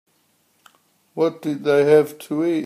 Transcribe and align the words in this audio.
What 1.13 1.43
did 1.43 1.63
they 1.63 1.85
have 1.85 2.17
to 2.17 2.43
eat? 2.43 2.59